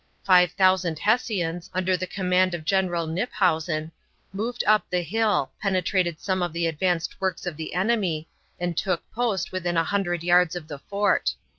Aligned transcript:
Five 0.23 0.53
thousand 0.53 0.97
Hessians, 0.97 1.69
under 1.75 1.95
the 1.95 2.07
command 2.07 2.55
of 2.55 2.65
General 2.65 3.05
Knyphausen, 3.05 3.91
moved 4.33 4.63
up 4.65 4.83
the 4.89 5.03
hill, 5.03 5.51
penetrated 5.61 6.19
some 6.19 6.41
of 6.41 6.53
the 6.53 6.65
advanced 6.65 7.21
works 7.21 7.45
of 7.45 7.55
the 7.55 7.75
enemy, 7.75 8.27
and 8.59 8.75
took 8.75 9.03
post 9.13 9.51
within 9.51 9.77
a 9.77 9.83
hundred 9.83 10.23
yards 10.23 10.55
of 10.55 10.67
the 10.67 10.79
fort. 10.79 11.35